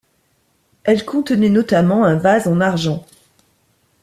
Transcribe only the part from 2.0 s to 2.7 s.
un vase en